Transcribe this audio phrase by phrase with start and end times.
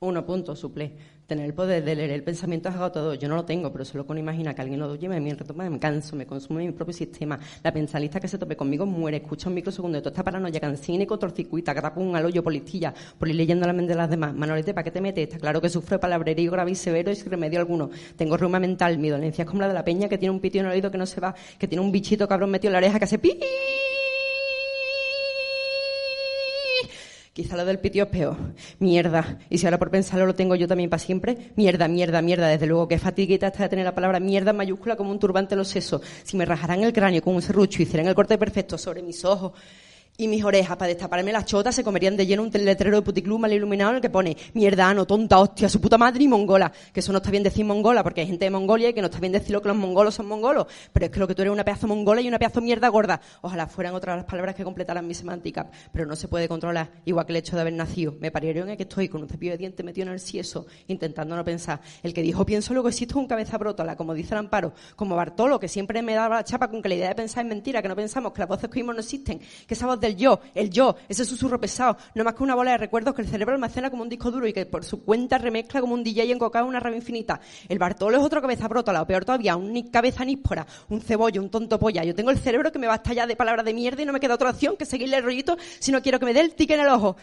[0.00, 0.92] Uno punto, suple.
[1.26, 3.18] Tener el poder de leer el pensamiento es agotador.
[3.18, 5.78] Yo no lo tengo, pero solo con imaginar que alguien lo lleve, me retoma, me
[5.80, 7.38] canso, me consume mi propio sistema.
[7.64, 11.02] La pensalista que se tope conmigo muere, escucha un microsegundo de toda esta paranoia, cancina
[11.02, 14.32] y cortocircuita, catapum, un hoyo, polistilla, por ir leyendo la mente de las demás.
[14.34, 15.24] Manolete, ¿para qué te metes?
[15.24, 17.90] Está claro que sufro palabrerío grave y severo y sin remedio alguno.
[18.16, 20.60] Tengo reuma mental, mi dolencia es como la de la peña que tiene un pitio
[20.60, 22.78] en el oído que no se va, que tiene un bichito cabrón metido en la
[22.78, 23.38] oreja que hace pi
[27.38, 28.36] Quizá lo del pitio es peor.
[28.80, 29.38] Mierda.
[29.48, 32.48] Y si ahora por pensarlo lo tengo yo también para siempre, mierda, mierda, mierda.
[32.48, 35.54] Desde luego que fatiguita está de tener la palabra mierda en mayúscula como un turbante
[35.54, 36.02] en los sesos.
[36.24, 39.24] Si me rajaran el cráneo con un serrucho y hicieran el corte perfecto sobre mis
[39.24, 39.52] ojos
[40.20, 43.38] y mis orejas para destaparme las chotas se comerían de lleno un letrero de puticlub
[43.38, 46.72] mal iluminado en el que pone mierdano, tonta, hostia, su puta madre y mongola.
[46.92, 49.06] Que eso no está bien decir mongola porque hay gente de Mongolia y que no
[49.06, 50.66] está bien decirlo que los mongolos son mongolos.
[50.92, 53.20] Pero es que lo que tú eres una pedazo mongola y una pedazo mierda gorda.
[53.42, 55.70] Ojalá fueran otras las palabras que completaran mi semántica.
[55.92, 56.90] Pero no se puede controlar.
[57.04, 58.16] Igual que el hecho de haber nacido.
[58.18, 61.36] Me parieron en que estoy con un cepillo de dientes metido en el sieso, intentando
[61.36, 61.80] no pensar.
[62.02, 64.72] El que dijo pienso luego existe un cabeza brótola, como dice el amparo.
[64.96, 67.48] Como Bartolo, que siempre me daba la chapa con que la idea de pensar es
[67.48, 70.16] mentira, que no pensamos, que las voces que oímos no existen, que esa voz del
[70.16, 73.28] yo, el yo, ese susurro pesado, no más que una bola de recuerdos que el
[73.28, 76.32] cerebro almacena como un disco duro y que por su cuenta remezcla como un DJ
[76.32, 77.40] encocado en una rama infinita.
[77.68, 81.50] El Bartolo es otro cabeza brota, o peor todavía, un cabeza níspora, un cebollo, un
[81.50, 82.04] tonto polla.
[82.04, 84.12] Yo tengo el cerebro que me va a estallar de palabras de mierda y no
[84.12, 86.54] me queda otra opción que seguirle el rollito si no quiero que me dé el
[86.54, 87.16] tique en el ojo.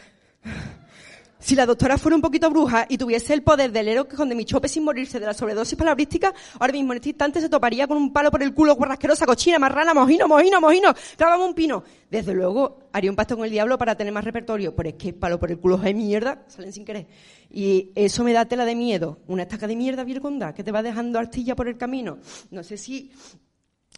[1.46, 4.34] Si la doctora fuera un poquito bruja y tuviese el poder héroe que con de
[4.34, 7.86] mi chope sin morirse de la sobredosis palabrística, ahora mismo en este instante se toparía
[7.86, 11.84] con un palo por el culo, guarrasquerosa, cochina, marrana, mojino, mojino, mojino, clavamos un pino.
[12.10, 15.14] Desde luego, haría un pacto con el diablo para tener más repertorio, pero es que
[15.14, 17.06] palo por el culo de mierda, salen sin querer.
[17.52, 19.20] Y eso me da tela de miedo.
[19.28, 22.18] Una estaca de mierda virgonda que te va dejando artilla por el camino.
[22.50, 23.12] No sé si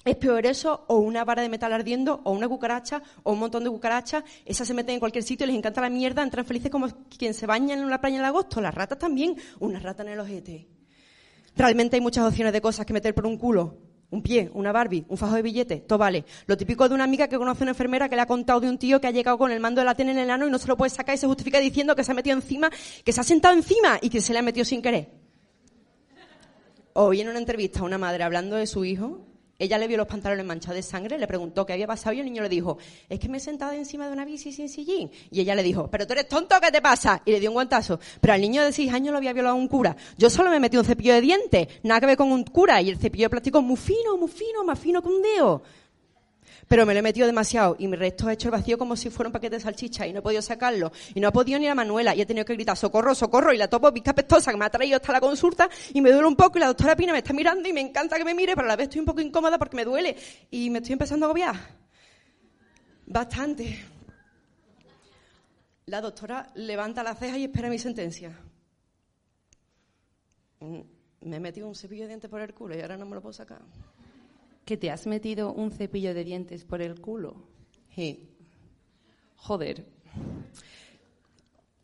[0.05, 3.63] es peor eso o una vara de metal ardiendo o una cucaracha o un montón
[3.63, 4.23] de cucarachas.
[4.45, 6.87] Esas se meten en cualquier sitio, les encanta la mierda, entran felices como
[7.17, 8.61] quien se baña en una playa en agosto.
[8.61, 10.67] Las ratas también, una rata en el ojete.
[11.55, 13.77] Realmente hay muchas opciones de cosas que meter por un culo.
[14.09, 16.23] Un pie, una Barbie, un fajo de billetes, todo vale.
[16.45, 18.69] Lo típico de una amiga que conoce a una enfermera que le ha contado de
[18.69, 20.51] un tío que ha llegado con el mando de la tele en el ano y
[20.51, 22.69] no se lo puede sacar y se justifica diciendo que se ha metido encima,
[23.03, 25.11] que se ha sentado encima y que se le ha metido sin querer.
[26.93, 29.26] Hoy en una entrevista a una madre hablando de su hijo,
[29.59, 32.25] ella le vio los pantalones manchados de sangre, le preguntó qué había pasado y el
[32.25, 32.77] niño le dijo,
[33.09, 35.09] es que me he sentado encima de una bici sin sillín.
[35.31, 37.21] Y ella le dijo, pero tú eres tonto, ¿qué te pasa?
[37.25, 37.99] Y le dio un guantazo.
[38.21, 39.95] Pero al niño de seis años lo había violado un cura.
[40.17, 42.81] Yo solo me metí un cepillo de dientes, nada que ver con un cura.
[42.81, 45.63] Y el cepillo de plástico muy fino, muy fino, más fino que un dedo
[46.67, 49.09] pero me lo he metido demasiado y mi resto ha hecho el vacío como si
[49.09, 50.91] fuera un paquete de salchicha y no he podido sacarlo.
[51.15, 53.57] Y no ha podido ni la Manuela y he tenido que gritar socorro, socorro y
[53.57, 56.35] la topo vista pestosa que me ha traído hasta la consulta y me duele un
[56.35, 58.65] poco y la doctora Pina me está mirando y me encanta que me mire, pero
[58.65, 60.15] a la vez estoy un poco incómoda porque me duele
[60.51, 61.55] y me estoy empezando a agobiar.
[63.05, 63.85] Bastante.
[65.85, 68.37] La doctora levanta la ceja y espera mi sentencia.
[70.59, 70.81] Mm,
[71.21, 73.21] me he metido un cepillo de dientes por el culo y ahora no me lo
[73.21, 73.61] puedo sacar
[74.67, 77.47] que te has metido un cepillo de dientes por el culo.
[77.95, 78.29] Sí.
[79.37, 79.87] Joder.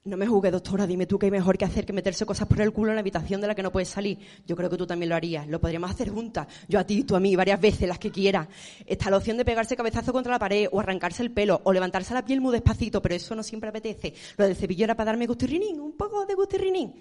[0.03, 2.59] No me juzgues, doctora, dime tú qué hay mejor que hacer que meterse cosas por
[2.59, 4.19] el culo en la habitación de la que no puedes salir.
[4.45, 5.47] Yo creo que tú también lo harías.
[5.47, 6.45] Lo podríamos hacer juntas.
[6.67, 8.49] Yo a ti, y tú a mí, varias veces, las que quieras.
[8.85, 12.13] Está la opción de pegarse cabezazo contra la pared, o arrancarse el pelo, o levantarse
[12.13, 14.13] la piel muy despacito, pero eso no siempre apetece.
[14.35, 16.93] Lo del cepillo era para darme gustirrinín, un poco de gustirrinín.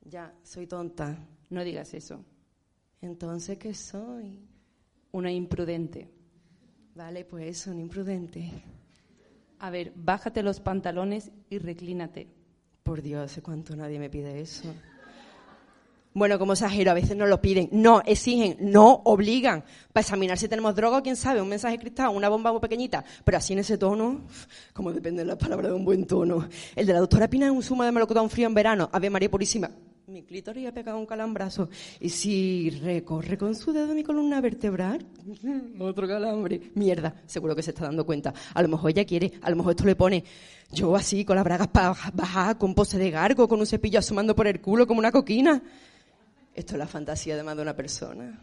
[0.00, 1.18] Ya, soy tonta.
[1.50, 2.24] No digas eso.
[3.02, 4.51] Entonces, ¿qué soy?
[5.12, 6.08] Una imprudente.
[6.94, 8.50] Vale, pues un imprudente.
[9.58, 12.28] A ver, bájate los pantalones y reclínate.
[12.82, 14.74] Por Dios, ¿hace cuánto nadie me pide eso?
[16.14, 19.64] Bueno, como exagero, a veces no lo piden, no exigen, no obligan.
[19.92, 23.04] Para examinar si tenemos droga, quién sabe, un mensaje cristal, una bomba muy pequeñita.
[23.24, 24.22] Pero así en ese tono,
[24.74, 26.48] como depende de la palabra de un buen tono.
[26.74, 28.90] El de la doctora Pina es un zumo de melocotón frío en verano.
[28.92, 29.70] Ave María Purísima
[30.12, 31.70] mi clítoris ha pegado un calambrazo.
[31.98, 35.06] Y si recorre con su dedo mi columna vertebral,
[35.78, 36.60] otro calambre.
[36.74, 38.34] Mierda, seguro que se está dando cuenta.
[38.52, 40.22] A lo mejor ella quiere, a lo mejor esto le pone
[40.70, 41.68] yo así, con las bragas
[42.12, 45.62] bajar, con pose de gargo, con un cepillo asomando por el culo como una coquina.
[46.54, 48.38] Esto es la fantasía de más de una persona.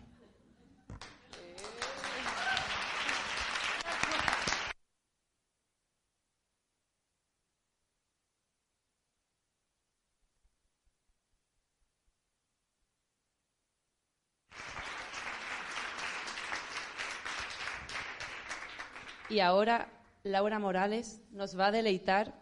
[19.39, 19.87] Y ahora
[20.23, 22.35] Laura Morales nos va a deleitar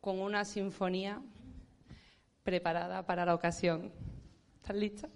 [0.00, 1.22] con una sinfonía
[2.42, 3.92] preparada para la ocasión.
[4.56, 5.08] ¿Estás lista?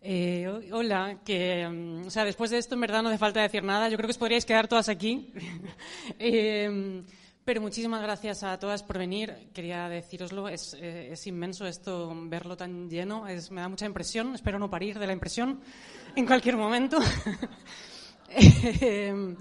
[0.00, 3.62] Eh, hola, que, mm, o sea, después de esto en verdad no hace falta decir
[3.62, 3.90] nada.
[3.90, 5.34] Yo creo que os podríais quedar todas aquí.
[6.18, 7.04] eh,
[7.44, 9.50] pero muchísimas gracias a todas por venir.
[9.52, 13.28] Quería deciroslo, es, eh, es inmenso esto, verlo tan lleno.
[13.28, 14.34] Es, me da mucha impresión.
[14.34, 15.60] Espero no parir de la impresión
[16.16, 16.98] en cualquier momento.
[18.36, 19.36] Eh,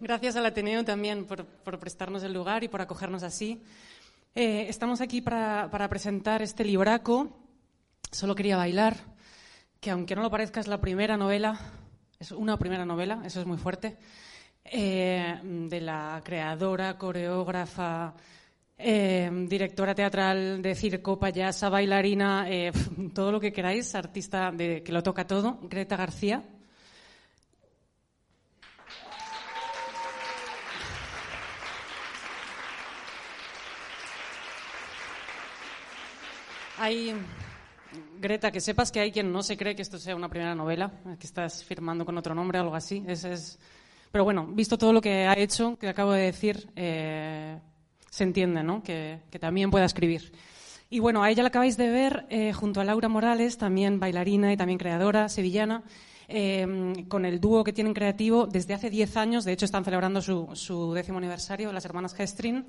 [0.00, 3.62] gracias al Ateneo también por, por, prestarnos el lugar y por acogernos así.
[4.34, 7.34] Eh, estamos aquí para, para presentar este libraco.
[8.10, 8.96] Solo quería bailar
[9.80, 11.58] que aunque no lo parezca es la primera novela,
[12.18, 13.96] es una primera novela, eso es muy fuerte,
[14.64, 18.14] eh, de la creadora, coreógrafa,
[18.78, 22.72] eh, directora teatral de circo, payasa, bailarina, eh,
[23.14, 26.42] todo lo que queráis, artista que lo toca todo, Greta García.
[36.78, 37.14] Hay
[38.18, 40.92] Greta, que sepas que hay quien no se cree que esto sea una primera novela,
[41.18, 43.04] que estás firmando con otro nombre algo así.
[43.06, 43.58] Es, es...
[44.14, 47.58] Pero bueno, visto todo lo que ha hecho, que acabo de decir, eh,
[48.08, 48.80] se entiende, ¿no?
[48.80, 50.30] Que, también pueda escribir.
[50.88, 54.52] Y bueno, a ella la acabáis de ver eh, junto a Laura Morales, también bailarina
[54.52, 55.82] y también creadora sevillana,
[56.28, 59.44] eh, con el dúo que tienen creativo desde hace 10 años.
[59.44, 62.66] De hecho, están celebrando su, su décimo aniversario, las hermanas Gestrin.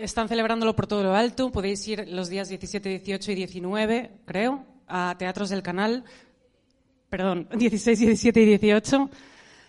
[0.00, 1.50] Están celebrándolo por todo lo alto.
[1.50, 6.04] Podéis ir los días 17, 18 y 19, creo, a Teatros del Canal.
[7.10, 9.10] Perdón, 16, 17 y 18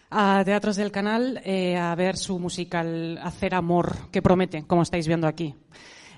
[0.09, 5.05] a Teatros del Canal eh, a ver su musical Hacer Amor, que promete, como estáis
[5.05, 5.53] viendo aquí.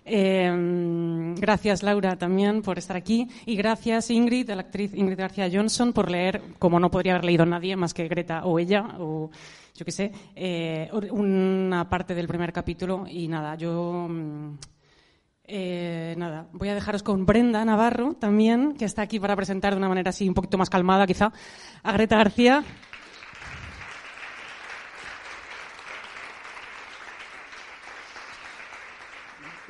[0.06, 3.27] Eh, gracias, Laura, también por estar aquí.
[3.48, 7.25] Y gracias, Ingrid, a la actriz Ingrid García Johnson, por leer, como no podría haber
[7.25, 9.31] leído nadie más que Greta o ella, o
[9.75, 13.06] yo qué sé, eh, una parte del primer capítulo.
[13.08, 14.08] Y nada, yo.
[15.46, 19.78] Eh, nada, voy a dejaros con Brenda Navarro también, que está aquí para presentar de
[19.78, 21.34] una manera así un poquito más calmada, quizá,
[21.84, 22.64] a Greta García.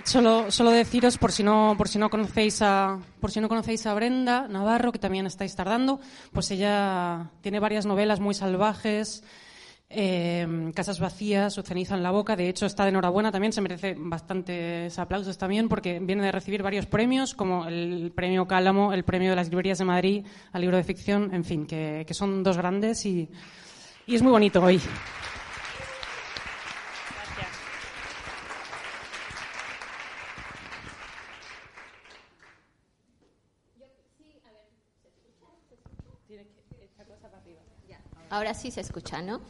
[0.04, 3.86] Solo, solo, deciros, por si, no, por, si no conocéis a, por si no conocéis
[3.86, 6.02] a Brenda Navarro, que también estáis tardando,
[6.34, 9.24] pues ella tiene varias novelas muy salvajes,
[9.94, 12.36] eh, Casas vacías o Ceniza en la boca.
[12.36, 16.64] De hecho, está de enhorabuena también, se merece bastantes aplausos también, porque viene de recibir
[16.64, 20.78] varios premios, como el premio Cálamo, el premio de las librerías de Madrid al libro
[20.78, 23.30] de ficción, en fin, que, que son dos grandes y,
[24.08, 24.82] y es muy bonito hoy.
[38.30, 39.42] Ahora sí se escucha, ¿no?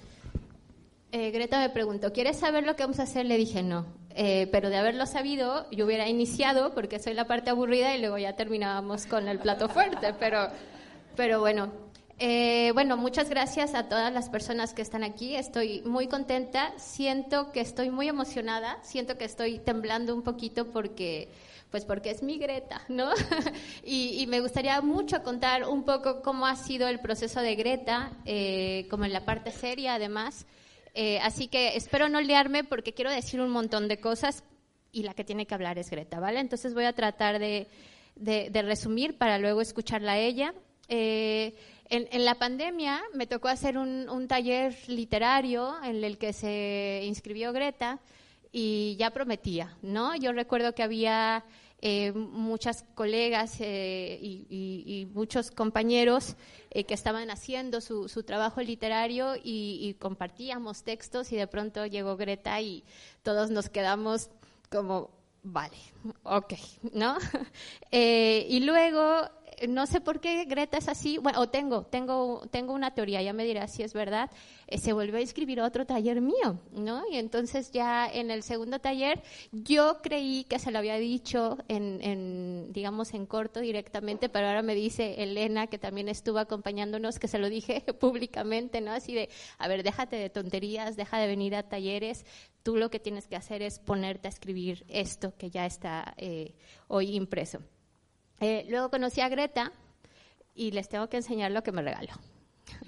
[1.15, 3.27] Eh, Greta me preguntó, ¿quieres saber lo que vamos a hacer?
[3.27, 3.85] Le dije no.
[4.15, 8.17] Eh, pero de haberlo sabido, yo hubiera iniciado porque soy la parte aburrida y luego
[8.17, 10.15] ya terminábamos con el plato fuerte.
[10.19, 10.47] Pero,
[11.15, 11.71] pero bueno,
[12.17, 15.35] eh, bueno, muchas gracias a todas las personas que están aquí.
[15.35, 16.73] Estoy muy contenta.
[16.77, 18.79] Siento que estoy muy emocionada.
[18.81, 21.29] Siento que estoy temblando un poquito porque
[21.69, 23.11] pues porque es mi Greta, ¿no?
[23.83, 28.87] y, me gustaría mucho contar un poco cómo ha sido el proceso de Greta, eh,
[28.89, 30.47] como en la parte seria además.
[30.93, 34.43] Eh, así que espero no liarme porque quiero decir un montón de cosas
[34.91, 36.39] y la que tiene que hablar es Greta, ¿vale?
[36.39, 37.67] Entonces voy a tratar de,
[38.15, 40.53] de, resumir para luego escucharla a ella.
[40.87, 41.55] Eh,
[41.89, 47.01] en, en, la pandemia me tocó hacer un, un taller literario en el que se
[47.05, 47.99] inscribió Greta
[48.51, 50.15] y ya prometía, ¿no?
[50.15, 51.43] Yo recuerdo que había
[51.85, 56.37] eh, muchas colegas eh, y, muchos compañeros
[56.71, 62.15] eh, que estaban haciendo su, trabajo literario y, y, compartíamos textos y de pronto llegó
[62.15, 62.85] Greta y
[63.21, 64.29] todos nos quedamos
[64.71, 65.09] como,
[65.43, 65.75] vale,
[66.23, 66.53] ok,
[66.93, 67.17] ¿no?
[67.91, 69.29] y luego
[69.67, 73.33] no sé por qué Greta es así, bueno, o tengo, tengo, tengo una teoría, ya
[73.33, 74.29] me dirás si es verdad,
[74.67, 77.03] eh, se volvió a inscribir a otro taller mío, ¿no?
[77.09, 81.99] Y entonces ya en el segundo taller yo creí que se lo había dicho en,
[82.01, 87.27] en, digamos, en corto directamente, pero ahora me dice Elena, que también estuvo acompañándonos, que
[87.27, 88.91] se lo dije públicamente, ¿no?
[88.91, 92.25] Así de, a ver, déjate de tonterías, deja de venir a talleres,
[92.63, 96.55] tú lo que tienes que hacer es ponerte a escribir esto que ya está eh,
[96.87, 97.59] hoy impreso.
[98.43, 99.71] Eh, luego conocí a Greta
[100.53, 102.11] y les tengo que enseñar lo que me regaló.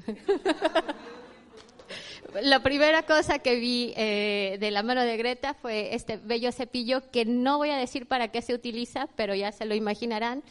[2.41, 7.09] la primera cosa que vi eh, de la mano de Greta fue este bello cepillo
[7.09, 10.43] que no voy a decir para qué se utiliza, pero ya se lo imaginarán.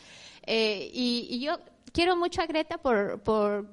[0.46, 1.58] Eh, y, yo
[1.92, 3.66] quiero mucho a Greta por, por,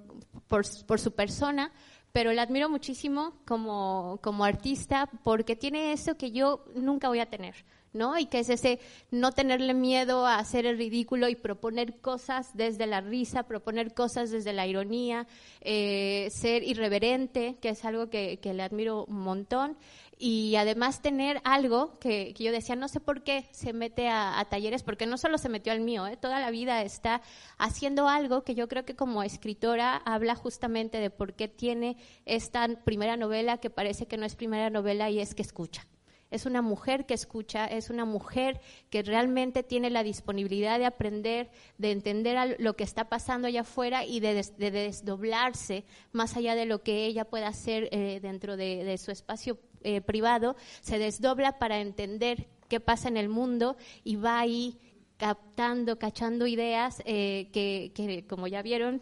[0.49, 1.71] por, su persona,
[2.11, 7.29] pero la admiro muchísimo como, como artista porque tiene eso que yo nunca voy a
[7.29, 7.55] tener.
[7.93, 8.17] ¿no?
[8.17, 12.87] Y que es ese no tenerle miedo a hacer el ridículo y proponer cosas desde
[12.87, 15.27] la risa, proponer cosas desde la ironía,
[15.61, 19.77] eh, ser irreverente, que es algo que, le admiro un montón.
[20.23, 24.83] Y además tener algo que, yo decía, no sé por qué se mete a, talleres,
[24.83, 26.15] porque no solo se metió al mío, ¿eh?
[26.15, 27.23] toda la vida está
[27.57, 32.67] haciendo algo que yo creo que como escritora habla justamente de por qué tiene esta
[32.83, 35.87] primera novela que parece que no es primera novela y es que escucha
[36.31, 41.51] es una mujer que escucha, es una mujer que realmente tiene la disponibilidad de aprender,
[41.77, 46.83] de entender lo que está pasando allá afuera y de, desdoblarse más allá de lo
[46.83, 52.47] que ella pueda hacer eh, dentro de, su espacio eh, privado, se desdobla para entender
[52.67, 54.77] qué pasa en el mundo y va ahí
[55.17, 59.01] captando, cachando ideas eh, que, como ya vieron,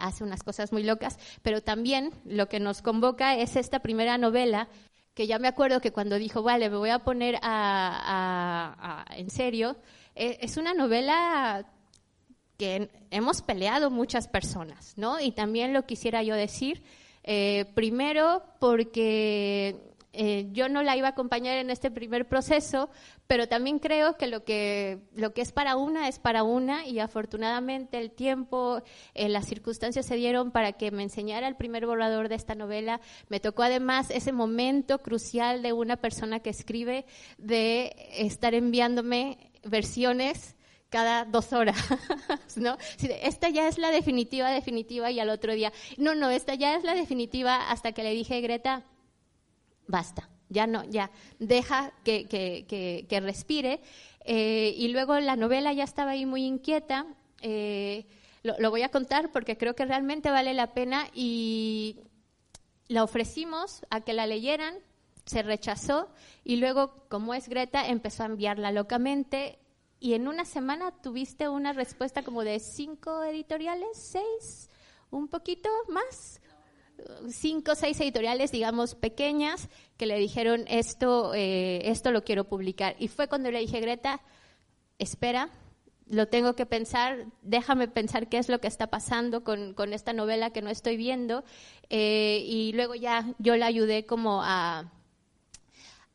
[0.00, 4.68] hace unas cosas muy locas, pero también lo que nos convoca es esta primera novela
[5.14, 9.76] que ya me acuerdo que cuando dijo, vale, me voy a poner a, en serio,
[10.16, 11.64] es una novela
[12.60, 15.18] que hemos peleado muchas personas, ¿no?
[15.18, 16.82] Y también lo quisiera yo decir,
[17.22, 22.90] eh, primero porque eh, yo no la iba a acompañar en este primer proceso,
[23.28, 26.98] pero también creo que lo que, lo que es para una es para una y
[26.98, 28.82] afortunadamente el tiempo,
[29.14, 33.00] eh, las circunstancias se dieron para que me enseñara el primer borrador de esta novela.
[33.28, 37.06] Me tocó además ese momento crucial de una persona que escribe
[37.38, 40.56] de estar enviándome versiones
[40.90, 41.76] cada dos horas,
[42.56, 42.76] ¿no?
[43.22, 46.84] Esta ya es la definitiva, definitiva, y al otro día, no, no, esta ya es
[46.84, 48.82] la definitiva, hasta que le dije, Greta,
[49.86, 53.80] basta, ya no, ya, deja que, que, respire.
[54.24, 57.06] Eh, y luego la novela ya estaba ahí muy inquieta.
[57.40, 58.06] Eh,
[58.42, 62.00] lo, voy a contar porque creo que realmente vale la pena y
[62.88, 64.74] la ofrecimos a que la leyeran,
[65.24, 66.08] se rechazó
[66.44, 69.59] y luego, como es Greta, empezó a enviarla locamente
[70.00, 74.70] y en una semana tuviste una respuesta como de cinco editoriales, seis,
[75.10, 76.40] un poquito más
[77.30, 82.96] cinco o seis editoriales, digamos, pequeñas, que le dijeron esto, eh, esto lo quiero publicar.
[82.98, 84.20] Y fue cuando le dije, Greta,
[84.98, 85.50] espera,
[86.06, 90.50] lo tengo que pensar, déjame pensar qué es lo que está pasando con, esta novela
[90.50, 91.44] que no estoy viendo.
[91.88, 94.90] Eh, y luego ya yo la ayudé como a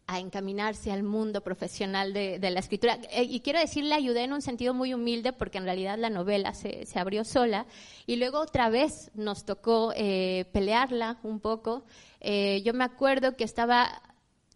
[0.07, 2.99] a encaminarse al mundo profesional de, la escritura.
[3.09, 6.09] Eh, y quiero decir, le ayudé en un sentido muy humilde porque en realidad la
[6.09, 7.65] novela se, abrió sola
[8.05, 11.85] y luego otra vez nos tocó eh, pelearla un poco.
[12.19, 14.01] Eh, yo me acuerdo que estaba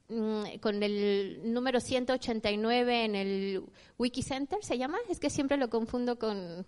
[0.09, 3.63] mm, con el número 189 en el
[3.97, 4.99] Wiki Center, ¿se llama?
[5.09, 6.65] Es que siempre lo confundo con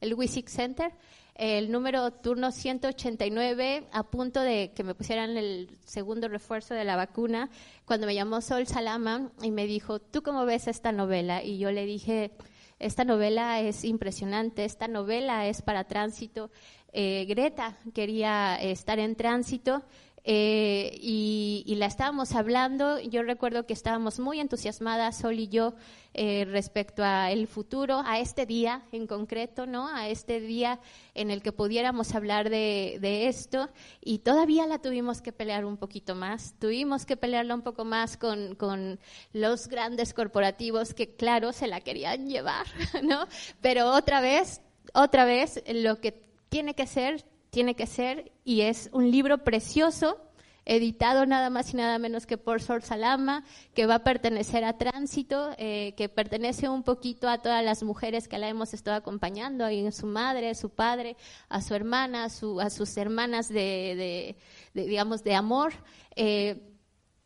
[0.00, 0.92] el Wiki Center
[1.34, 6.96] el número turno 189 a punto de que me pusieran el segundo refuerzo de la
[6.96, 7.50] vacuna,
[7.84, 11.42] cuando me llamó Sol Salama y me dijo, ¿tú cómo ves esta novela?
[11.42, 12.32] Y yo le dije,
[12.78, 16.50] esta novela es impresionante, esta novela es para tránsito.
[16.92, 19.82] Eh, Greta quería estar en tránsito
[20.26, 22.98] eh, y, la estábamos hablando.
[23.00, 25.74] Yo recuerdo que estábamos muy entusiasmadas, Sol y yo,
[26.14, 29.86] eh, respecto a el futuro, a este día en concreto, ¿no?
[29.88, 30.80] A este día
[31.14, 33.68] en el que pudiéramos hablar de, esto.
[34.00, 36.54] Y todavía la tuvimos que pelear un poquito más.
[36.58, 38.98] Tuvimos que pelearla un poco más con, con
[39.34, 42.66] los grandes corporativos que, claro, se la querían llevar,
[43.02, 43.26] ¿no?
[43.60, 44.62] Pero otra vez,
[44.94, 46.12] otra vez, lo que
[46.48, 50.20] tiene que ser tiene que ser, y es un libro precioso,
[50.64, 53.44] editado nada más y nada menos que por Sor Salama,
[53.74, 58.26] que va a pertenecer a Tránsito, eh, que pertenece un poquito a todas las mujeres
[58.26, 61.16] que la hemos estado acompañando, a su madre, su padre,
[61.48, 64.36] a su hermana, a, sus hermanas de,
[64.72, 65.74] digamos, de amor.
[66.16, 66.60] Eh,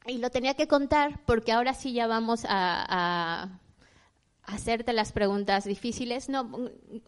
[0.06, 3.61] y lo tenía que contar porque ahora sí ya vamos a, a
[4.49, 6.28] hacerte las preguntas difíciles.
[6.28, 6.50] No,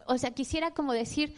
[0.05, 1.35] o sea, quisiera como decir,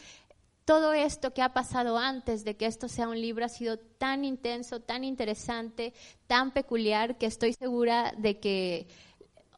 [0.65, 4.23] todo esto que ha pasado antes de que esto sea un libro ha sido tan
[4.23, 5.93] intenso, tan interesante,
[6.27, 8.87] tan peculiar, que estoy segura de que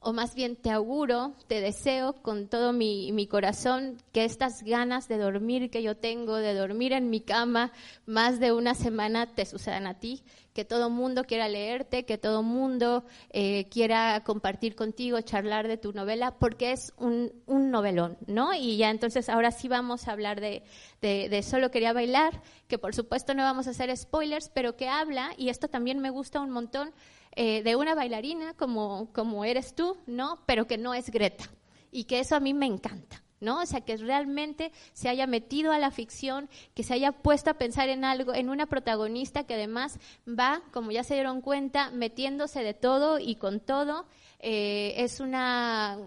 [0.06, 5.08] o más bien te auguro, te deseo con todo mi, mi, corazón que estas ganas
[5.08, 7.72] de dormir que yo tengo, de dormir en mi cama
[8.06, 10.22] más de una semana, te sucedan a ti,
[10.54, 15.92] que todo mundo quiera leerte, que todo mundo eh, quiera compartir contigo, charlar de tu
[15.92, 18.54] novela, porque es un, un, novelón, ¿no?
[18.54, 20.62] Y ya entonces ahora sí vamos a hablar de,
[21.02, 24.88] de, de Solo quería bailar, que por supuesto no vamos a hacer spoilers, pero que
[24.88, 26.94] habla, y esto también me gusta un montón,
[27.36, 30.40] eh, de una bailarina como, como eres tú, ¿no?
[30.46, 31.46] Pero que no es Greta.
[31.92, 33.22] Y que eso a mí me encanta.
[33.40, 33.62] ¿no?
[33.62, 37.56] O sea, que realmente se haya metido a la ficción, que se haya puesto a
[37.56, 42.64] pensar en algo, en una protagonista que además va, como ya se dieron cuenta, metiéndose
[42.64, 44.08] de todo y con todo.
[44.40, 45.98] Eh, es una,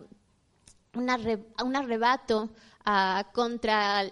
[0.95, 1.19] una,
[1.65, 2.51] un arrebato
[2.87, 4.05] uh, contra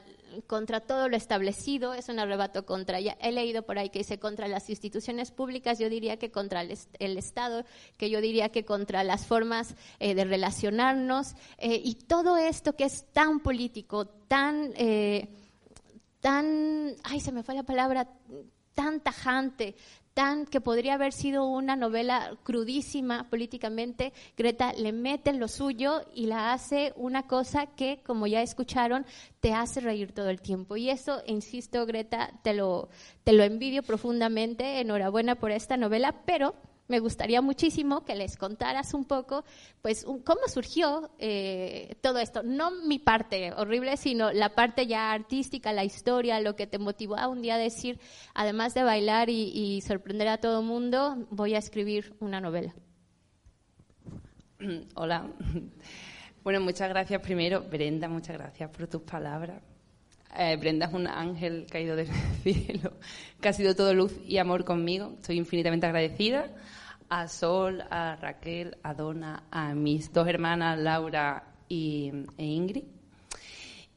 [0.47, 4.19] contra todo lo establecido, es un arrebato contra, ya he leído por ahí que dice
[4.19, 7.65] contra las instituciones públicas, yo diría que contra el, Estado,
[7.97, 12.85] que yo diría que contra las formas eh, de relacionarnos eh, y todo esto que
[12.85, 15.29] es tan político, tan, eh,
[16.21, 18.09] tan, ay, se me fue la palabra,
[18.75, 19.75] tan tajante,
[20.17, 26.25] tan que podría haber sido una novela crudísima políticamente, Greta le mete lo suyo y
[26.25, 29.05] la hace una cosa que, como ya escucharon,
[29.41, 30.79] te hace reír todo el tiempo.
[30.79, 32.89] Y eso, insisto, Greta, te lo,
[33.25, 34.81] te lo envidio profundamente.
[34.81, 36.55] Enhorabuena por esta novela, pero
[36.89, 39.45] me gustaría muchísimo que les contaras un poco,
[39.83, 42.43] pues, cómo surgió eh, todo esto.
[42.43, 47.17] No mi parte horrible, sino la parte ya artística, la historia, lo que te motivó
[47.17, 47.99] a un día decir,
[48.35, 52.75] además de bailar y, sorprender a todo mundo, voy a escribir una novela.
[54.95, 55.31] Hola.
[56.43, 59.61] Bueno, muchas gracias primero, Brenda, muchas gracias por tus palabras.
[60.39, 62.07] Eh, Brenda es un ángel caído del
[62.45, 62.93] cielo,
[63.41, 65.15] que ha sido todo luz y amor conmigo.
[65.17, 66.49] Estoy infinitamente agradecida
[67.09, 72.85] a Sol, a Raquel, a Donna, a mis dos hermanas, Laura y, e Ingrid.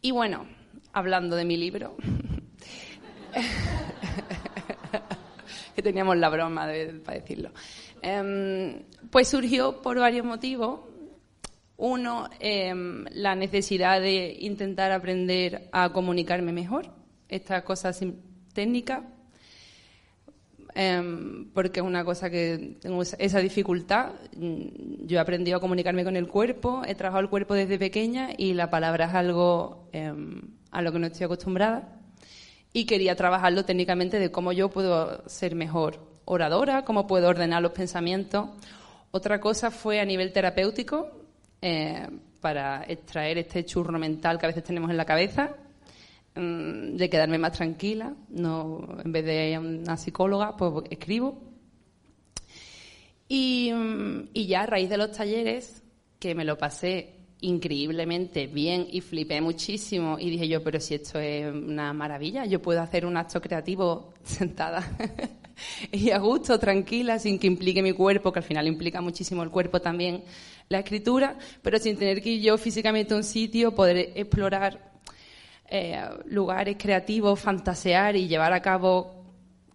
[0.01, 0.45] Y bueno,
[0.93, 1.95] hablando de mi libro,
[5.75, 7.51] que teníamos la broma de, para decirlo,
[8.01, 10.81] em, pues surgió por varios motivos.
[11.77, 16.93] Uno, em, la necesidad de intentar aprender a comunicarme mejor,
[17.29, 17.91] esta cosa
[18.53, 19.07] técnica,
[20.75, 24.13] Em, porque es una cosa que tengo esa dificultad.
[24.35, 28.29] Mm, yo he aprendido a comunicarme con el cuerpo, he trabajado el cuerpo desde pequeña
[28.37, 31.95] y la palabra es algo em, a lo que no estoy acostumbrada.
[32.71, 37.71] Y quería trabajarlo técnicamente de cómo yo puedo ser mejor oradora, cómo puedo ordenar los
[37.71, 38.49] pensamientos.
[39.11, 41.09] Otra cosa fue a nivel terapéutico,
[41.61, 42.07] eh,
[42.41, 45.55] para extraer este churro mental que a veces tenemos en la cabeza
[46.35, 51.41] Mm, de quedarme más tranquila, no en vez de una psicóloga, pues escribo.
[53.27, 55.83] Y, mm, y ya a raíz de los talleres,
[56.19, 61.19] que me lo pasé increíblemente bien y flipé muchísimo y dije yo, pero si esto
[61.19, 64.83] es una maravilla, yo puedo hacer un acto creativo sentada
[65.91, 69.49] y a gusto, tranquila, sin que implique mi cuerpo, que al final implica muchísimo el
[69.49, 70.23] cuerpo también
[70.67, 74.88] la escritura, pero sin tener que ir yo físicamente a un sitio, poder explorar
[75.69, 79.23] eh, lugares creativos, fantasear y llevar a cabo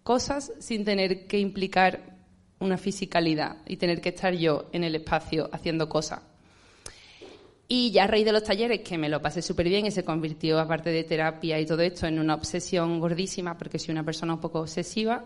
[0.03, 2.15] cosas sin tener que implicar
[2.59, 6.21] una fisicalidad y tener que estar yo en el espacio haciendo cosas.
[7.67, 10.03] Y ya a raíz de los talleres, que me lo pasé súper bien y se
[10.03, 14.35] convirtió, aparte de terapia y todo esto, en una obsesión gordísima, porque soy una persona
[14.35, 15.25] un poco obsesiva,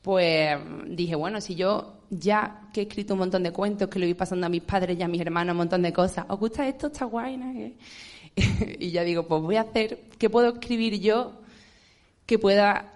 [0.00, 4.06] pues dije, bueno, si yo ya que he escrito un montón de cuentos, que lo
[4.06, 6.66] voy pasando a mis padres y a mis hermanos, un montón de cosas, ¿os gusta
[6.66, 6.86] esto?
[6.86, 7.52] Está guay, ¿no?
[8.78, 11.32] y ya digo, pues voy a hacer, ¿qué puedo escribir yo
[12.26, 12.92] que pueda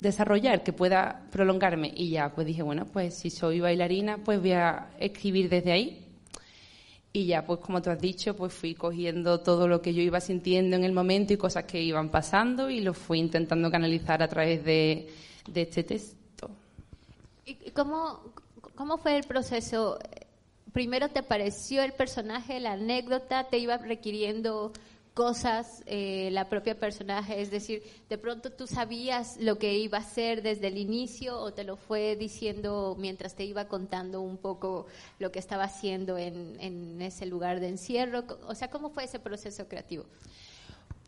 [0.00, 1.92] desarrollar, que pueda prolongarme?
[1.94, 6.06] Y ya, pues dije, bueno, pues si soy bailarina, pues voy a escribir desde ahí.
[7.14, 10.18] Y ya, pues como tú has dicho, pues fui cogiendo todo lo que yo iba
[10.20, 14.28] sintiendo en el momento y cosas que iban pasando y lo fui intentando canalizar a
[14.28, 15.10] través de,
[15.54, 16.48] este texto.
[17.44, 18.20] ¿Y cómo,
[18.74, 19.98] cómo fue el proceso?
[20.72, 24.72] Primero te pareció el personaje, la anécdota, te iba requiriendo
[25.14, 30.02] cosas eh, la propia personaje, es decir, de pronto tú sabías lo que iba a
[30.02, 34.86] ser desde el inicio o te lo fue diciendo mientras te iba contando un poco
[35.18, 39.18] lo que estaba haciendo en, en ese lugar de encierro, o sea, ¿cómo fue ese
[39.18, 40.06] proceso creativo?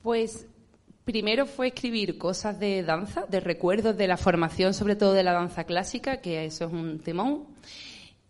[0.02, 0.46] Pues
[1.06, 5.32] primero fue escribir cosas de danza, de recuerdos de la formación, sobre todo de la
[5.32, 7.46] danza clásica, que eso es un temón.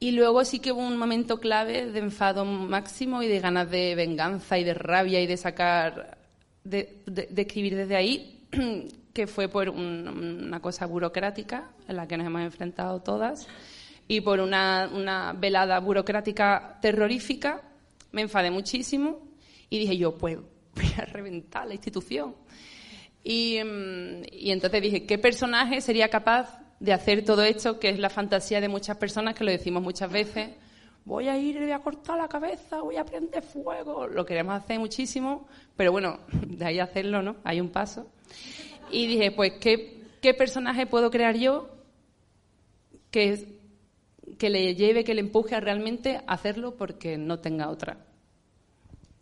[0.00, 3.94] Y luego sí que hubo un momento clave de enfado máximo y de ganas de
[3.94, 6.18] venganza y de rabia y de sacar,
[6.64, 7.02] de,
[7.36, 8.46] escribir desde ahí,
[9.14, 13.46] que fue por una cosa burocrática en la que nos hemos enfrentado todas,
[14.06, 17.62] y por una, una velada burocrática terrorífica
[18.12, 19.20] me enfadé muchísimo
[19.70, 20.38] y dije yo, pues
[20.74, 22.34] voy a reventar la institución.
[23.22, 27.98] Y, mm, y, entonces dije, ¿qué personaje sería capaz de hacer todo esto, que es
[27.98, 30.50] la fantasía de muchas personas, que lo decimos muchas veces?
[31.06, 34.06] Voy a ir le voy a cortar la cabeza, voy a prender fuego.
[34.06, 37.36] Lo queremos hacer muchísimo, pero bueno, de ahí hacerlo, ¿no?
[37.42, 38.06] Hay un paso.
[38.90, 41.70] Y dije, pues, ¿qué, qué personaje puedo crear yo
[43.10, 43.58] que,
[44.38, 47.96] que le lleve, que le empuje a realmente hacerlo porque no tenga otra?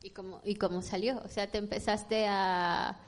[0.03, 1.23] ¿Y cómo, ¿Y cómo salió?
[1.25, 2.99] O sea, te empezaste a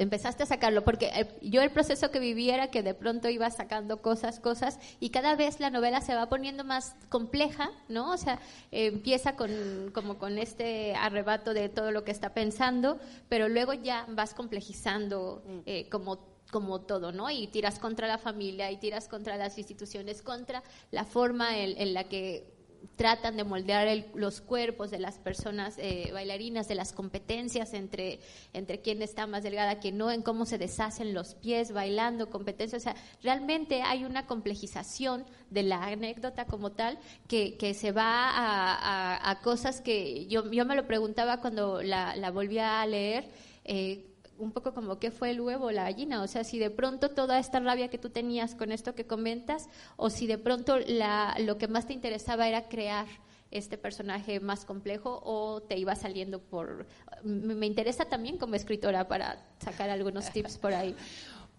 [0.00, 3.50] empezaste a sacarlo, porque eh, yo el proceso que viví era que de pronto iba
[3.50, 8.12] sacando cosas, cosas, y cada vez la novela se va poniendo más compleja, ¿no?
[8.12, 9.50] O sea, empieza con,
[9.92, 15.42] como con este arrebato de todo lo que está pensando, pero luego ya vas complejizando
[15.46, 15.58] mm.
[15.66, 17.30] eh, como como todo, ¿no?
[17.30, 22.08] Y tiras contra la familia y tiras contra las instituciones, contra la forma en la
[22.08, 22.59] que
[22.96, 28.20] tratan de moldear los cuerpos de las personas eh, bailarinas, de las competencias entre,
[28.52, 32.82] entre quién está más delgada, quién no, en cómo se deshacen los pies bailando, competencias.
[32.82, 38.30] O sea, realmente hay una complejización de la anécdota como tal que, que se va
[38.30, 43.28] a, a, cosas que yo, yo me lo preguntaba cuando la, la volví a leer.
[43.64, 44.09] Eh,
[44.40, 47.10] un poco como qué fue el huevo o la gallina, o sea, si de pronto
[47.10, 51.58] toda esta rabia que tú tenías con esto que comentas, o si de pronto lo
[51.58, 53.06] que más te interesaba era crear
[53.50, 56.86] este personaje más complejo o te iba saliendo por...
[57.24, 60.94] Me interesa también como escritora para sacar algunos tips por ahí.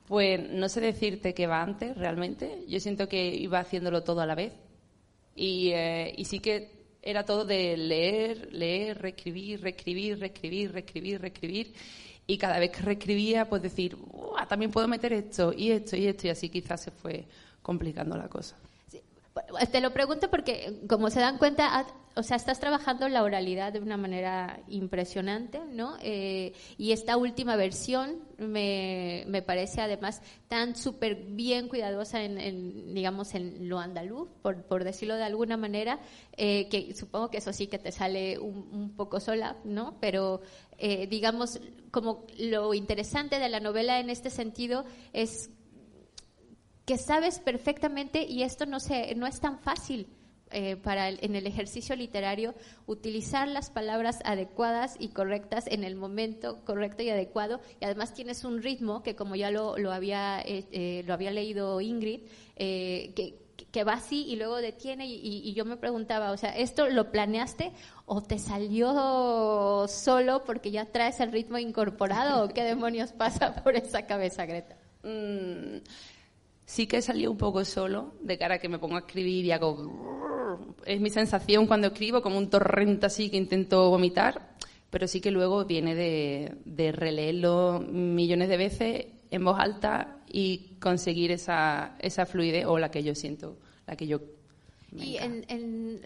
[0.07, 2.65] Pues no sé decirte qué va antes realmente.
[2.67, 4.51] Yo siento que iba haciéndolo todo a la vez.
[5.37, 11.73] Y, eh, sí que era todo de leer, leer, reescribir, reescribir, reescribir, reescribir, reescribir
[12.31, 13.97] y cada vez que reescribía, pues decir,
[14.47, 17.25] también puedo meter esto y esto y esto, y así quizás se fue
[17.61, 18.55] complicando la cosa.
[19.71, 23.79] Te lo pregunto porque, como se dan cuenta, o sea, estás trabajando la oralidad de
[23.79, 25.95] una manera impresionante, ¿no?
[26.01, 33.33] Eh, y esta última versión me, me parece además tan súper bien cuidadosa en, digamos,
[33.35, 35.99] en lo andaluz, por, por decirlo de alguna manera,
[36.35, 39.95] eh, que supongo que eso sí que te sale un, un poco sola, ¿no?
[40.01, 40.41] Pero,
[40.77, 41.59] eh, digamos,
[41.91, 45.49] como lo interesante de la novela en este sentido es
[46.85, 50.07] que sabes perfectamente, y esto no, se, no es tan fácil
[50.53, 56.65] eh, para en el ejercicio literario, utilizar las palabras adecuadas y correctas en el momento
[56.65, 60.65] correcto y adecuado, y además tienes un ritmo que, como ya lo, lo había, eh,
[60.71, 62.21] eh, lo había leído Ingrid,
[62.57, 63.37] que,
[63.71, 67.11] que va así y luego detiene y, y, yo me preguntaba, o sea, ¿esto lo
[67.11, 67.71] planeaste
[68.05, 73.75] o te salió solo porque ya traes el ritmo incorporado o qué demonios pasa por
[73.75, 74.75] esa cabeza, Greta?
[75.03, 75.77] Mm,
[76.65, 79.51] sí que salí un poco solo, de cara a que me pongo a escribir y
[79.51, 80.59] hago...
[80.85, 84.55] Es mi sensación cuando escribo, como un torrente así que intento vomitar,
[84.89, 90.75] pero sí que luego viene de, de releerlo millones de veces en voz alta y
[90.79, 94.21] conseguir esa, esa fluidez o la que yo siento, la que yo
[94.93, 95.17] y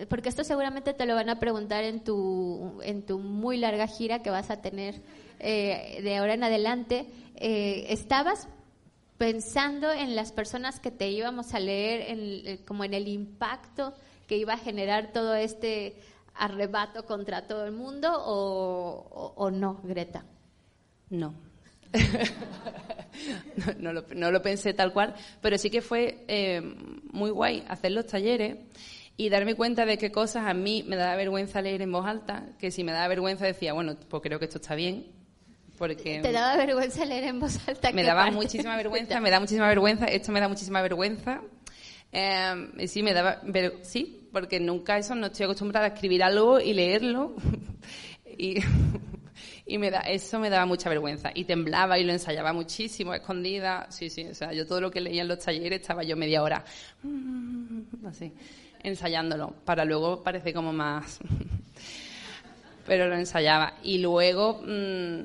[0.09, 4.21] porque esto seguramente te lo van a preguntar en tu, en tu muy larga gira
[4.21, 5.01] que vas a tener
[5.39, 7.07] eh, de ahora en adelante.
[7.35, 8.47] Eh, ¿Estabas
[9.17, 13.93] pensando en las personas que te íbamos a leer, eh, como en el impacto
[14.27, 15.95] que iba a generar todo este
[16.35, 20.25] arrebato contra todo el mundo o, no, Greta?
[21.09, 21.33] No.
[23.79, 26.61] no, lo, pensé tal cual, pero sí que fue eh,
[27.11, 28.57] muy guay hacer los talleres
[29.17, 32.43] y darme cuenta de qué cosas a mí me daba vergüenza leer en voz alta,
[32.59, 35.07] que si me daba vergüenza decía, bueno, pues creo que esto está bien,
[35.77, 37.91] porque ¿Te daba vergüenza leer en voz alta?
[37.91, 41.41] Me daba muchísima vergüenza, me da muchísima vergüenza, esto me da muchísima vergüenza.
[42.11, 46.59] Eh, sí, me daba, pero sí, porque nunca eso, no estoy acostumbrada a escribir algo
[46.59, 47.35] y leerlo.
[48.37, 48.55] y,
[49.65, 51.31] y me da, eso me daba mucha vergüenza.
[51.33, 53.87] Y temblaba y lo ensayaba muchísimo, escondida.
[53.89, 56.43] Sí, sí, o sea, yo todo lo que leía en los talleres estaba yo media
[56.43, 56.63] hora,
[58.07, 58.31] así,
[58.83, 61.19] ensayándolo, para luego parecer como más...
[62.85, 63.73] pero lo ensayaba.
[63.83, 64.61] Y luego...
[64.63, 65.23] Mmm,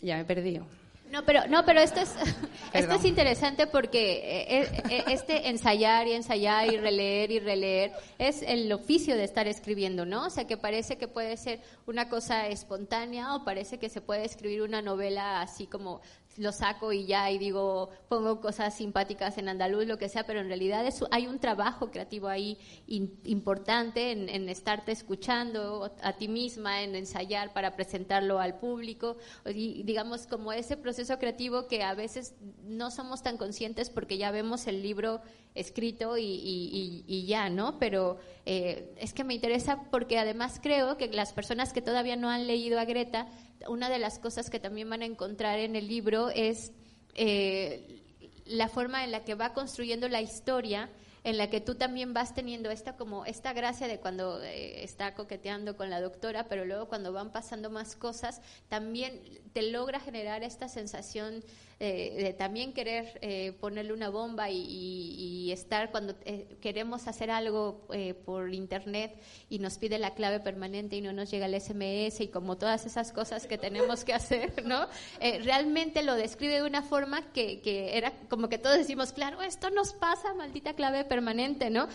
[0.00, 0.79] ya me he perdido.
[1.10, 2.14] No, pero no, pero esto es
[2.72, 7.92] esto es interesante porque eh, eh, eh, este ensayar y ensayar y releer y releer
[8.18, 10.26] es el oficio de estar escribiendo, ¿no?
[10.26, 14.24] O sea, que parece que puede ser una cosa espontánea o parece que se puede
[14.24, 16.00] escribir una novela así como
[16.36, 20.40] lo saco y ya y digo, pongo cosas simpáticas en andaluz, lo que sea, pero
[20.40, 26.94] en realidad hay un trabajo creativo ahí importante en, estarte escuchando a ti misma, en
[26.94, 29.16] ensayar para presentarlo al público,
[29.46, 34.30] y digamos como ese proceso creativo que a veces no somos tan conscientes porque ya
[34.30, 35.20] vemos el libro
[35.54, 37.78] escrito y, y, ya, ¿no?
[37.78, 42.30] Pero eh, es que me interesa porque además creo que las personas que todavía no
[42.30, 43.26] han leído a Greta
[43.68, 46.72] una de las cosas que también van a encontrar en el libro es
[47.14, 48.02] eh,
[48.44, 50.90] la forma en la que va construyendo la historia
[51.24, 55.14] en la que tú también vas teniendo esta como esta gracia de cuando eh, está
[55.14, 59.20] coqueteando con la doctora, pero luego cuando van pasando más cosas, también
[59.52, 61.42] te logra generar esta sensación
[61.82, 67.88] eh, de también querer eh, ponerle una bomba y, estar cuando eh, queremos hacer algo
[68.24, 72.28] por internet y nos pide la clave permanente y no nos llega el SMS y
[72.28, 74.86] como todas esas cosas que tenemos que hacer, ¿no?
[75.20, 79.70] realmente lo describe de una forma que, que, era como que todos decimos, claro, esto
[79.70, 81.88] nos pasa, maldita clave permanente, ¿no?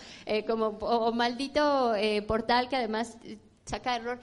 [0.46, 1.94] como, o maldito
[2.28, 3.16] portal que además
[3.64, 4.20] saca error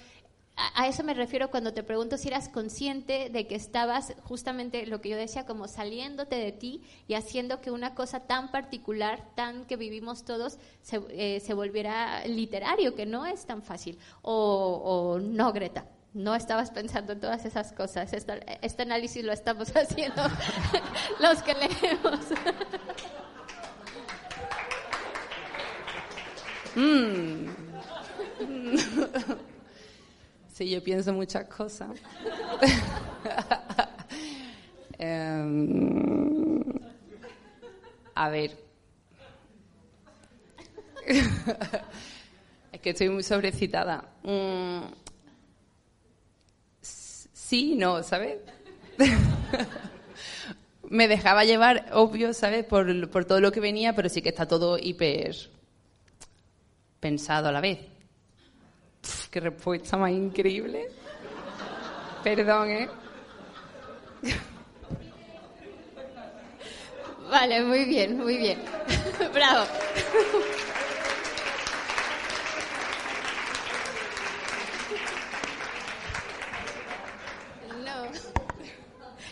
[0.56, 5.02] a, eso me refiero cuando te pregunto si eras consciente de que estabas justamente lo
[5.02, 9.66] que yo decía, como saliéndote de ti y haciendo que una cosa tan particular, tan
[9.66, 13.98] que vivimos todos, se, eh, se volviera literario, que no es tan fácil.
[14.22, 15.86] O, no, Greta.
[16.14, 18.14] No estabas pensando en todas esas cosas.
[18.14, 20.22] este análisis lo estamos haciendo
[21.20, 22.20] los que leemos.
[26.76, 27.48] Mm.
[30.54, 31.90] Sí, yo pienso muchas cosas.
[35.00, 36.62] Em,
[38.14, 38.56] a ver.
[42.72, 44.06] es que estoy muy sobrecitada.
[44.22, 44.84] Mm,
[46.82, 48.38] sí, no, ¿sabes?
[50.88, 52.64] Me dejaba llevar, obvio, ¿sabes?
[52.64, 55.36] Por, por todo lo que venía, pero sí que está todo hiper
[57.04, 57.80] pensado a la vez
[59.34, 60.90] qué respuesta más increíble.
[62.24, 62.90] Perdón, ¿eh?
[67.32, 68.60] Vale, muy bien, muy bien.
[69.34, 69.66] Bravo.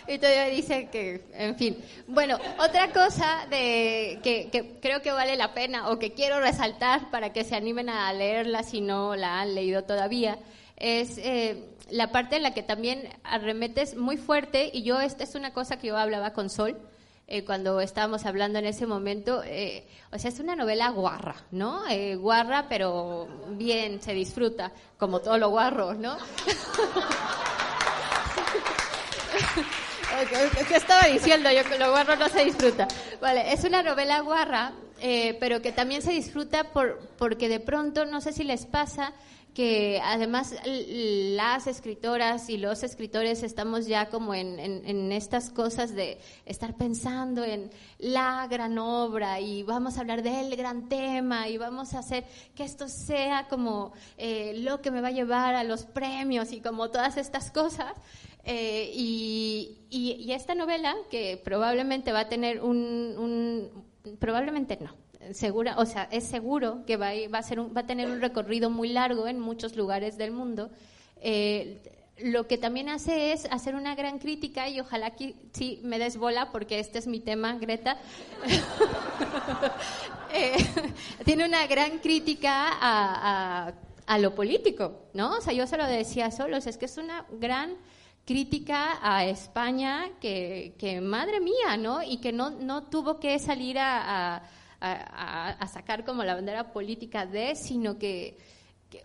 [0.07, 1.77] Y todavía dice que, en fin.
[2.07, 7.33] Bueno, otra cosa de, que, creo que vale la pena o que quiero resaltar para
[7.33, 10.37] que se animen a leerla si no la han leído todavía
[10.81, 15.35] es eh, la parte en la que también arremetes muy fuerte y yo esta es
[15.35, 16.77] una cosa que yo hablaba con Sol.
[17.27, 21.83] Eh, cuando estábamos hablando en ese momento, eh, o sea, es una novela guarra, ¿no?
[22.17, 26.17] guarra, pero bien, se disfruta, como todo lo guarro, ¿no?
[30.67, 31.49] ¿Qué estaba diciendo?
[31.51, 32.87] Yo que lo guarro no se disfruta.
[33.21, 38.05] Vale, es una novela guarra, eh, pero que también se disfruta por, porque de pronto,
[38.05, 39.13] no sé si les pasa,
[39.53, 46.19] que además las escritoras y los escritores estamos ya como en, en, estas cosas de
[46.45, 47.69] estar pensando en
[47.99, 52.23] la gran obra y vamos a hablar del gran tema y vamos a hacer
[52.55, 56.61] que esto sea como eh, lo que me va a llevar a los premios y
[56.61, 57.93] como todas estas cosas.
[58.43, 63.69] Eh, y, y, esta novela, que probablemente va a tener un,
[64.19, 64.95] probablemente no,
[65.33, 68.19] segura, o sea, es seguro que va a, va a, ser va a tener un
[68.19, 70.71] recorrido muy largo en muchos lugares del mundo.
[71.21, 71.81] Eh,
[72.23, 76.17] lo que también hace es hacer una gran crítica y ojalá que sí me des
[76.17, 77.97] bola porque este es mi tema, Greta.
[80.33, 80.55] Eh,
[81.25, 83.73] tiene una gran crítica a, a,
[84.07, 85.35] a, lo político, ¿no?
[85.35, 87.75] O sea, yo se lo decía solo, es que es una gran
[88.25, 92.03] crítica a España que, que, madre mía, ¿no?
[92.03, 94.43] Y que no, no tuvo que salir a,
[94.81, 98.37] a, sacar como la bandera política de, sino que,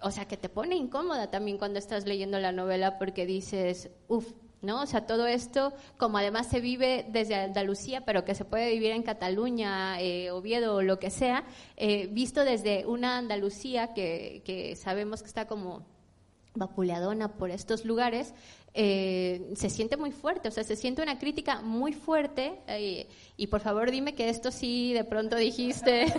[0.02, 4.32] o sea, que te pone incómoda también cuando estás leyendo la novela porque dices, uff,
[4.62, 4.82] ¿no?
[4.82, 8.92] O sea, todo esto, como además se vive desde Andalucía, pero que se puede vivir
[8.92, 11.44] en Cataluña, eh, Oviedo o lo que sea,
[11.76, 15.86] eh, visto desde una Andalucía que, que sabemos que está como
[16.54, 18.34] vapuleadona por estos lugares,
[18.78, 22.60] eh, se siente muy fuerte, o sea, se siente una crítica muy fuerte.
[22.68, 23.08] Eh,
[23.38, 26.06] y por favor dime que esto sí de pronto dijiste.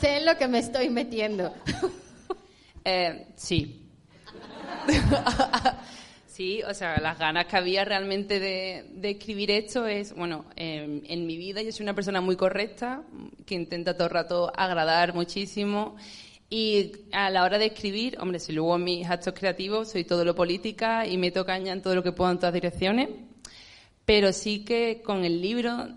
[0.00, 1.52] sé en lo que me estoy metiendo.
[2.86, 3.88] Eh, sí.
[6.26, 11.38] sí, o sea, las ganas que había realmente de, escribir esto es, bueno, en mi
[11.38, 13.02] vida yo soy una persona muy correcta,
[13.46, 15.96] que intenta todo el rato agradar muchísimo
[16.56, 20.36] Y a la hora de escribir, hombre, si luego mis actos creativos soy todo lo
[20.36, 23.08] política y meto caña en todo lo que puedo en todas direcciones,
[24.04, 25.88] pero sí que con el libro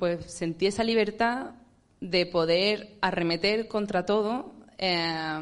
[0.00, 1.52] pues sentí esa libertad
[2.00, 5.40] de poder arremeter contra todo eh,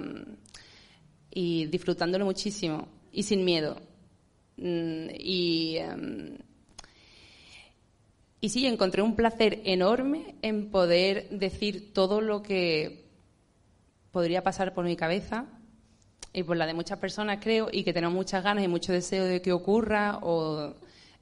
[1.31, 3.81] y disfrutándolo muchísimo y sin miedo.
[4.59, 6.37] Mm, y, em,
[8.43, 13.09] y sí, encontré un placer enorme en poder decir todo lo que
[14.13, 15.47] podría pasar por mi cabeza
[16.33, 19.25] y por la de muchas personas, creo, y que tenemos muchas ganas y mucho deseo
[19.25, 20.75] de que ocurra o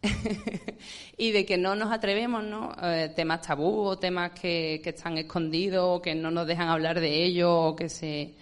[1.18, 2.72] y de que no nos atrevemos, ¿no?
[2.82, 7.00] Eh, temas tabú o temas que, que, están escondidos o que no nos dejan hablar
[7.00, 8.34] de ellos o que se,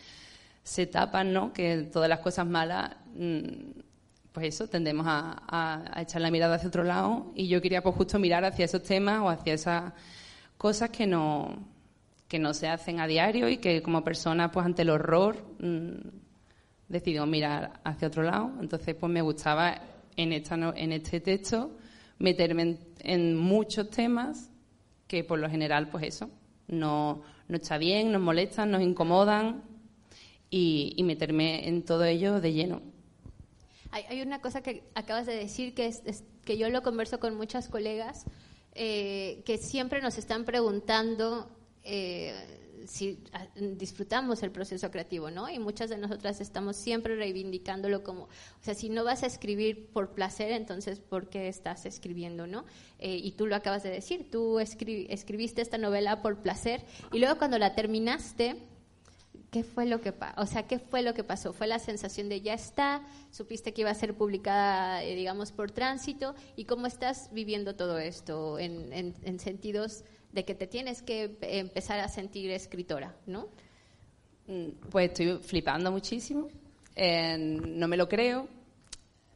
[0.63, 1.53] se tapan, ¿no?
[1.53, 3.81] Que todas las cosas malas, mm,
[4.33, 7.95] pues eso, tendemos a, a, echar la mirada hacia otro lado y yo quería pues
[7.95, 9.93] justo mirar hacia esos temas o hacia esas
[10.59, 11.57] cosas que no,
[12.29, 16.09] que no se hacen a diario y que como persona pues ante el horror mmm,
[16.89, 18.53] decidimos mirar hacia otro lado.
[18.61, 19.81] Entonces pues me gustaba
[20.17, 21.77] en, esta, en este texto
[22.19, 24.51] meterme en, muchos temas
[25.07, 26.31] que por lo general pues eso,
[26.67, 29.63] no, no está bien, nos molestan, nos incomodan
[30.51, 32.83] y, meterme en todo ello de lleno.
[33.91, 37.69] Hay, una cosa que acabas de decir que, es, que yo lo converso con muchas
[37.69, 38.25] colegas
[38.75, 41.56] eh, que siempre nos están preguntando
[41.87, 42.35] eh,
[42.87, 45.49] si ah, disfrutamos el proceso creativo, ¿no?
[45.49, 48.29] Y muchas de nosotras estamos siempre reivindicándolo como, o
[48.63, 52.65] sea, si no vas a escribir por placer, entonces, ¿por qué estás escribiendo, no?
[52.99, 57.39] Eh, y tú lo acabas de decir, tú escribiste esta novela por placer y luego
[57.39, 58.57] cuando la terminaste,
[59.51, 61.53] ¿qué fue lo que o sea, qué fue lo que pasó?
[61.53, 65.71] Fue la sensación de ya está, supiste que iba a ser publicada, eh, digamos, por
[65.71, 70.05] tránsito y cómo estás viviendo todo esto en, en sentidos
[70.37, 73.49] de que te tienes que empezar a sentir escritora, ¿no?
[74.47, 76.49] Mm, pues estoy flipando muchísimo,
[76.95, 78.47] no me lo creo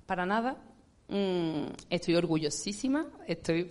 [0.04, 0.62] para nada.
[1.08, 3.68] Mm, estoy orgullosísima, estoy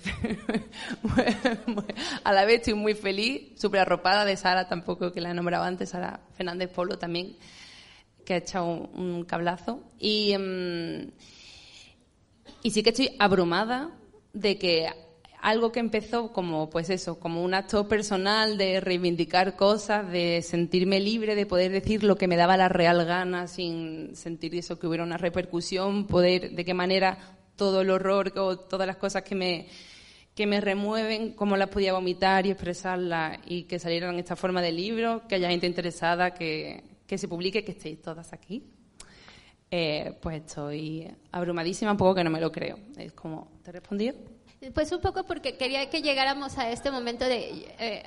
[2.24, 5.66] a la vez estoy muy feliz, súper arropada de Sara, tampoco que la he nombrado
[5.66, 7.38] antes, Sara Fernández Polo también,
[8.26, 9.84] que ha echado un, cablazo.
[10.00, 11.12] Y, mm,
[12.64, 13.92] y sí que estoy abrumada
[14.34, 14.90] de que
[15.42, 21.00] algo que empezó como, pues eso, como un acto personal de reivindicar cosas, de sentirme
[21.00, 24.88] libre, de poder decir lo que me daba la real gana sin sentir eso que
[24.88, 29.36] hubiera una repercusión, poder, de qué manera todo el horror o todas las cosas que
[29.36, 29.68] me,
[30.36, 34.62] que me remueven, cómo las podía vomitar y expresarlas y que salieran en esta forma
[34.62, 38.64] de libro, que haya gente interesada, que, que se publique, que estéis todas aquí.
[39.72, 42.78] Eh, pues estoy abrumadísima, un poco que no me lo creo.
[42.98, 44.16] Es como, ¿te he respondido?
[44.74, 48.04] Pues un poco porque quería que llegáramos a este momento de, eh,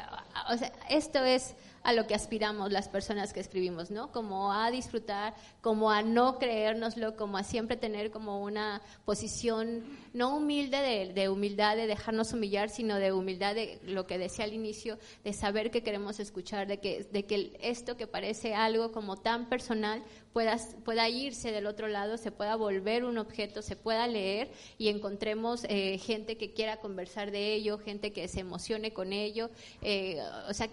[0.50, 4.12] o sea, esto es a lo que aspiramos las personas que escribimos, ¿no?
[4.12, 10.36] Como a disfrutar, como a no creérnoslo, como a siempre tener como una posición no
[10.36, 14.52] humilde de, de, humildad, de dejarnos humillar, sino de humildad de lo que decía al
[14.52, 19.16] inicio, de saber que queremos escuchar, de que, de que esto que parece algo como
[19.16, 24.06] tan personal pueda, pueda irse del otro lado, se pueda volver un objeto, se pueda
[24.06, 29.12] leer y encontremos eh, gente que quiera conversar de ello, gente que se emocione con
[29.12, 29.50] ello.
[29.80, 30.18] Eh,
[30.48, 30.68] o sea,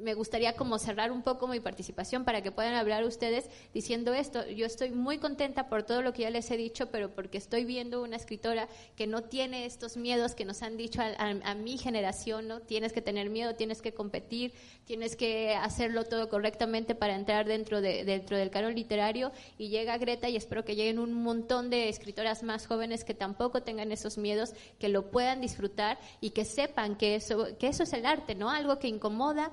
[0.00, 4.46] me gustaría como cerrar un poco mi participación para que puedan hablar ustedes diciendo esto.
[4.48, 7.64] Yo estoy muy contenta por todo lo que ya les he dicho, pero porque estoy
[7.64, 12.48] viendo una escritora que no tiene estos miedos que nos han dicho a, mi generación,
[12.48, 12.60] ¿no?
[12.60, 14.52] Tienes que tener miedo, tienes que competir,
[14.84, 19.98] tienes que hacerlo todo correctamente para entrar dentro, de, dentro del canon literario y llega
[19.98, 24.18] Greta y espero que lleguen un montón de escritoras más jóvenes que tampoco tengan esos
[24.18, 28.34] miedos, que lo puedan disfrutar y que sepan que eso, que eso es el arte,
[28.34, 28.50] ¿no?
[28.50, 29.50] Algo que incomoda,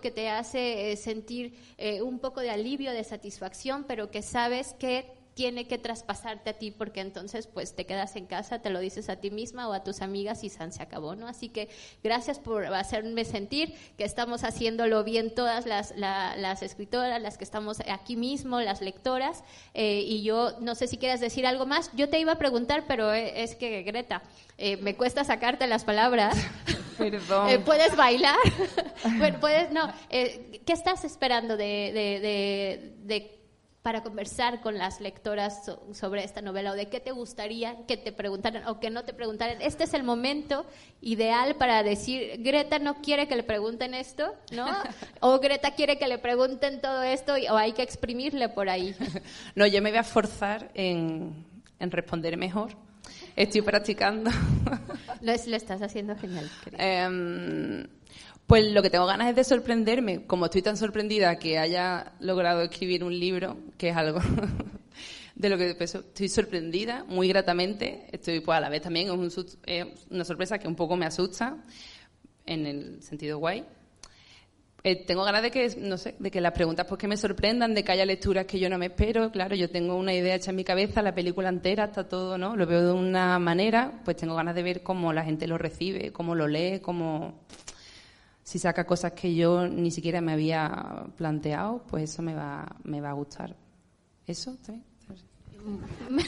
[0.00, 4.74] que te hace eh, sentir eh, un poco de alivio, de satisfacción, pero que sabes
[4.78, 8.80] que tiene que traspasarte a ti porque entonces pues te quedas en casa, te lo
[8.80, 11.26] dices a ti misma o a tus amigas y San se acabó, ¿no?
[11.26, 11.68] Así que
[12.02, 17.80] gracias por hacerme sentir que estamos haciéndolo bien todas las, las escritoras, las que estamos
[17.88, 19.44] aquí mismo, las lectoras
[19.74, 22.84] eh, y yo no sé si quieras decir algo más, yo te iba a preguntar
[22.86, 24.22] pero es que Greta,
[24.80, 26.36] me cuesta sacarte las palabras.
[26.98, 27.48] Perdón.
[27.48, 28.36] Eh, ¿Puedes bailar?
[29.18, 29.92] bueno, puedes, no.
[30.10, 33.38] Eh, ¿Qué estás esperando de,
[33.84, 36.72] para conversar con las lectoras sobre esta novela?
[36.72, 39.60] ¿O de qué te gustaría que te preguntaran o que no te preguntaran?
[39.60, 40.64] Este es el momento
[41.02, 44.66] ideal para decir, Greta no quiere que le pregunten esto, ¿no?
[45.20, 48.96] O Greta quiere que le pregunten todo esto o hay que exprimirle por ahí.
[49.54, 51.44] No, yo me voy a forzar en,
[51.78, 52.74] en responder mejor
[53.36, 54.30] Estoy practicando.
[55.20, 56.50] Lo, lo estás haciendo genial.
[56.78, 57.86] Em,
[58.46, 62.60] Pues lo que tengo ganas es de sorprenderme, como estoy tan sorprendida que haya logrado
[62.60, 64.20] escribir un libro, que es algo
[65.34, 68.06] de lo que pues, estoy sorprendida, muy gratamente.
[68.12, 71.56] Estoy, pues a la vez también es, una sorpresa que un poco me asusta,
[72.44, 73.64] en el sentido guay.
[74.86, 77.74] Eh, tengo ganas de que, no sé, de que las preguntas pues que me sorprendan,
[77.74, 79.32] de que haya lecturas que yo no me espero.
[79.32, 82.54] Claro, yo tengo una idea hecha en mi cabeza, la película entera está todo, ¿no?
[82.54, 86.12] Lo veo de una manera, pues tengo ganas de ver cómo la gente lo recibe,
[86.12, 87.40] cómo lo lee, cómo
[88.44, 93.00] si saca cosas que yo ni siquiera me había planteado, pues eso me va, me
[93.00, 93.56] va a gustar.
[94.26, 94.56] ¿Eso?
[94.62, 94.82] ¿Sí?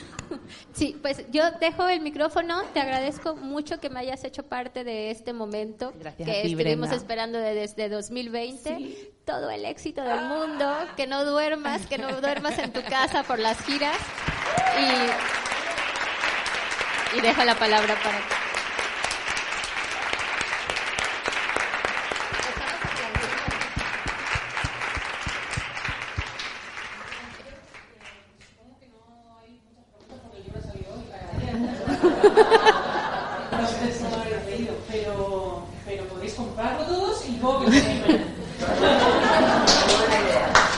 [0.72, 2.62] Sí, pues yo dejo el micrófono.
[2.72, 7.88] Te agradezco mucho que me hayas hecho parte de este momento que estuvimos esperando desde
[7.90, 9.12] 2020.
[9.24, 13.38] Todo el éxito del mundo, que no duermas, que no duermas en tu casa por
[13.38, 13.98] las giras.
[17.14, 18.45] Y, y dejo la palabra para ti.
[32.22, 37.72] No sé si lo habéis leído, pero, pero podéis comprarlo todos y luego que lo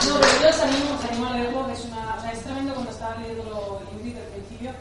[0.07, 2.15] No, pero yo os animo, os animo a leerlo, que es una.
[2.15, 4.71] O sea, es tremendo cuando estaba leyendo el Judith al principio,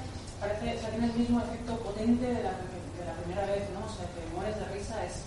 [0.41, 2.53] parece, o tiene el mismo efecto potente de la,
[3.23, 3.85] primera vez, ¿no?
[3.87, 5.23] O sea, que mueres de risa es.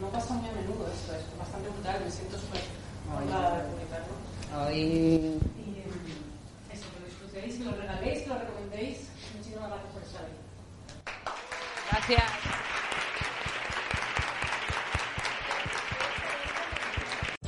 [0.00, 2.60] No pasa muy a menudo esto, es bastante brutal, me siento súper
[3.08, 4.14] honrada de publicarlo.
[4.52, 5.38] Ay.
[12.06, 12.53] Gracias.